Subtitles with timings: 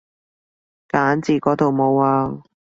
[0.89, 2.41] 揀字嗰度冇啊